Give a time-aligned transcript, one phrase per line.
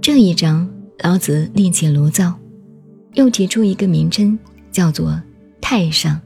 [0.00, 0.68] 这一章，
[1.04, 2.34] 老子另起炉灶，
[3.12, 4.38] 又提出一个名称，
[4.72, 5.20] 叫做
[5.60, 6.20] “太上”。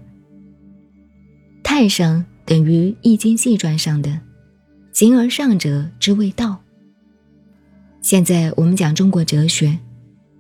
[1.65, 4.21] 太上等于《易经》细传上的
[4.95, 6.63] “形而上者之谓道”。
[8.01, 9.79] 现在我们讲中国哲学，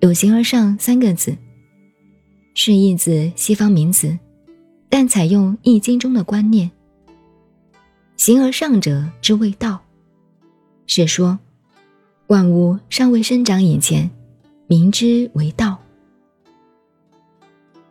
[0.00, 1.36] 有“形而上”三个字，
[2.54, 4.16] 是一字西方名词，
[4.94, 6.70] 但采用《易经》中的观念
[8.18, 9.80] ，“形而上者之谓道”，
[10.86, 11.38] 是说。
[12.28, 14.10] 万物尚未生长以前，
[14.66, 15.76] 名之为道；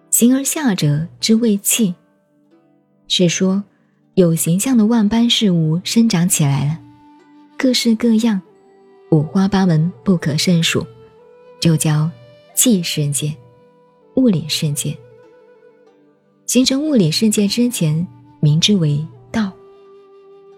[0.10, 1.94] 形而下者之谓气，
[3.08, 3.64] 是说
[4.16, 6.80] 有形象的万般事物生长起来了，
[7.56, 8.42] 各式各样，
[9.12, 10.86] 五花八门，不可胜数，
[11.60, 12.10] 就叫
[12.56, 13.36] 气世界、
[14.16, 14.98] 物理世界。
[16.52, 18.06] 形成物理世界之前，
[18.42, 19.44] 名之为道，《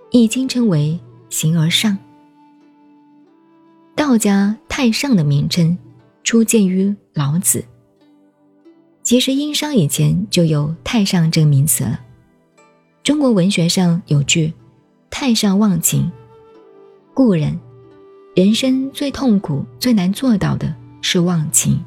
[0.09, 0.99] 易经》称为
[1.29, 1.95] 形而上。
[3.95, 5.77] 道家太上的名称，
[6.23, 7.63] 初见于老子。
[9.03, 11.99] 其实殷商以前就有太上这个名词了。
[13.03, 14.51] 中国文学上有句
[15.11, 16.11] “太上忘情”，
[17.13, 17.55] 故人
[18.35, 21.79] 人生最痛苦、最难做到的是忘情。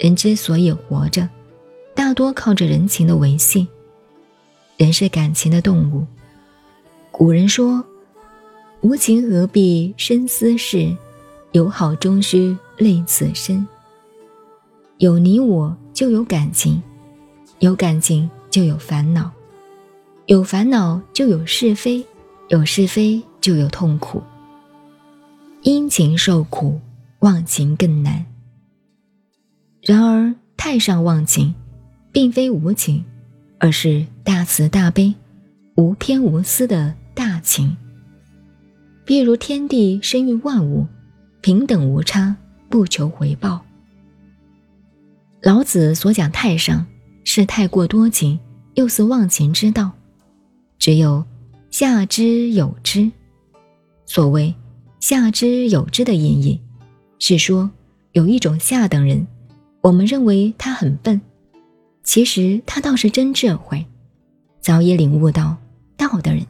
[0.00, 1.28] 人之所以活着，
[2.12, 3.66] 多靠着人情的维系。
[4.76, 6.06] 人是感情的动物。
[7.10, 7.84] 古人说。
[8.82, 10.92] 无情何必生思事，
[11.52, 13.64] 有好终须泪此生。
[14.98, 16.82] 有你我就有感情，
[17.60, 19.30] 有感情就有烦恼，
[20.26, 22.04] 有烦恼就有是非，
[22.48, 24.20] 有是非就有痛苦。
[25.60, 26.80] 因情受苦，
[27.20, 28.26] 忘情更难。
[29.80, 31.54] 然而太上忘情，
[32.12, 33.02] 并非无情，
[33.58, 35.14] 而是大慈大悲、
[35.76, 37.76] 无偏无私的大情。
[39.06, 40.86] 譬如天地生育万物，
[41.40, 42.36] 平等无差，
[42.68, 43.64] 不求回报。
[45.40, 46.86] 老子所讲太上，
[47.24, 48.38] 是太过多情，
[48.74, 49.90] 又似忘情之道。
[50.78, 51.24] 只有
[51.70, 53.10] 下之有之。
[54.06, 54.54] 所谓
[55.00, 56.60] 下之有之的意义，
[57.18, 57.70] 是说
[58.12, 59.26] 有一种下等人，
[59.80, 61.20] 我们认为他很笨，
[62.04, 63.86] 其实他倒是真智慧，
[64.60, 65.56] 早已领悟到
[65.96, 66.44] 道的人。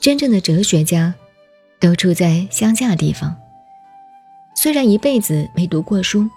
[0.00, 1.14] 真正的哲学家，
[1.78, 3.36] 都住在乡下地方。
[4.56, 6.28] 虽然一辈子没读过书，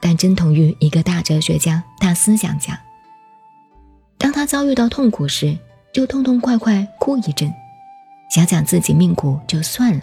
[0.00, 2.80] 但真同于一个大哲学家、大思想家。
[4.18, 5.56] 当他遭遇到痛苦时，
[5.92, 7.52] 就痛痛快快哭一阵，
[8.30, 10.02] 想想自己命苦就算了。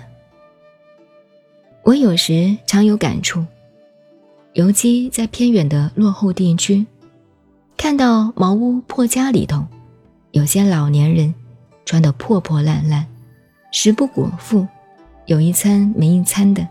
[1.84, 3.46] 我有时常有感触，
[4.54, 6.86] 尤其在偏远的落后地区，
[7.76, 9.66] 看到茅屋破家里头，
[10.32, 11.34] 有些老年人。
[11.86, 13.08] 穿得破破烂烂，
[13.72, 14.68] 食不果腹，
[15.26, 16.68] 有一餐没一餐的，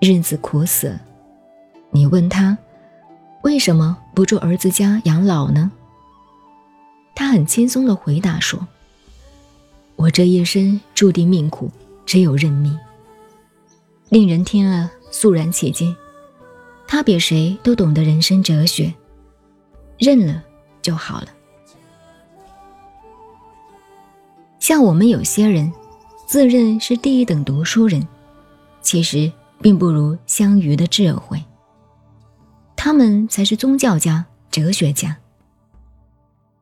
[0.00, 0.98] 日子苦死。
[1.90, 2.56] 你问他，
[3.42, 5.70] 为什么不住儿子家养老呢？
[7.14, 8.66] 他很轻松地回答说
[9.94, 11.70] ：“我这一生注定命苦，
[12.06, 12.74] 只有认命。”
[14.08, 15.94] 令人听了肃然起敬。
[16.88, 18.92] 他比谁都懂得人生哲学，
[19.98, 20.42] 认了
[20.80, 21.28] 就好了。
[24.58, 25.72] 像我们有些人，
[26.26, 28.06] 自认是第一等读书人，
[28.80, 29.30] 其实
[29.60, 31.42] 并不如相鱼的智慧。
[32.76, 35.16] 他们才是宗教家、哲学家。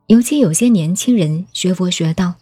[0.06, 2.35] 尤其有些年轻人学佛学道，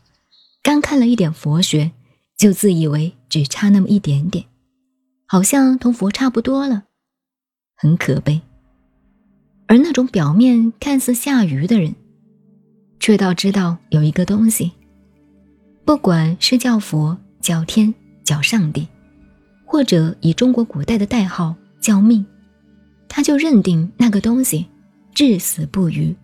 [0.62, 1.93] 刚看了一点佛学，
[2.37, 4.44] 就自以为只差那么一点点，
[5.26, 6.84] 好像同佛差不多了，
[7.82, 8.41] 很可悲。
[9.66, 11.93] 而那种表面看似下愚的人，
[13.00, 14.70] 却倒知道有一个东西。
[15.84, 18.87] 不管是叫佛、叫天、叫上帝，
[19.65, 22.25] 或者以中国古代的代号叫命，
[23.08, 24.64] 他就认定那个东西
[25.12, 26.14] 至死不渝，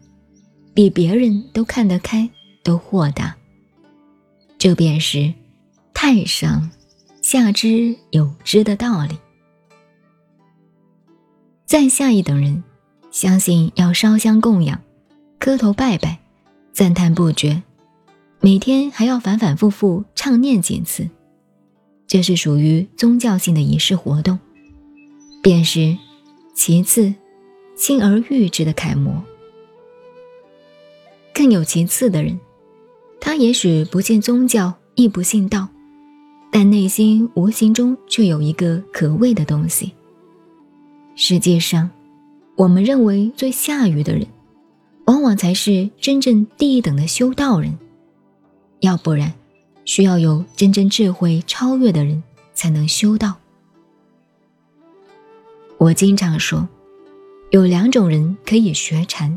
[0.72, 2.30] 比别人都看得开，
[2.62, 3.34] 都豁达。
[4.58, 5.34] 这便是
[5.92, 6.70] 太上
[7.20, 9.18] 下之有之的道理。
[11.68, 12.64] 再下一等人，
[13.10, 14.80] 相信要烧香供养、
[15.38, 16.18] 磕头拜拜、
[16.72, 17.62] 赞叹不绝。
[18.40, 21.06] 每天还要反反复复唱念几次，
[22.06, 24.38] 这是属于宗教性的仪式活动，
[25.42, 25.94] 便是
[26.54, 27.12] 其次
[27.76, 29.22] 轻而易之的楷模。
[31.34, 32.40] 更有其次的人，
[33.20, 35.68] 他也许不信宗教，亦不信道，
[36.50, 39.92] 但内心无形中却有一个可畏的东西。
[41.20, 41.90] 实际上，
[42.54, 44.24] 我们认为最下愚的人，
[45.06, 47.76] 往往才是真正第一等的修道人。
[48.78, 49.32] 要不然，
[49.84, 52.22] 需要有真正智慧超越的人
[52.54, 53.34] 才能修道。
[55.76, 56.68] 我经常说，
[57.50, 59.36] 有两种人可以学禅：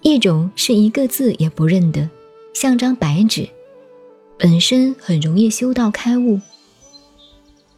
[0.00, 2.08] 一种是一个字也不认得，
[2.54, 3.46] 像张白纸，
[4.38, 6.40] 本身很容易修道开悟；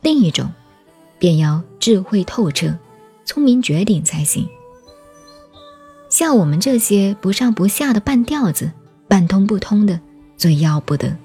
[0.01, 0.49] 另一种，
[1.25, 2.77] 便要智慧透彻、
[3.25, 4.47] 聪明绝顶才行。
[6.11, 8.71] 像我们这些不上不下的半吊子、
[9.09, 9.99] 半通不通的。
[10.37, 11.17] 最要不得，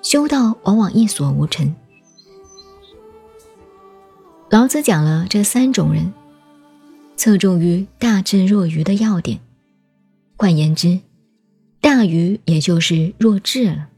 [0.00, 1.74] 修道往往一所无成。
[4.48, 6.14] 老子讲了这三种人，
[7.16, 9.40] 侧重于大智若愚的要点。
[10.38, 11.00] 换言之，
[11.82, 13.88] 大愚也就是弱智了。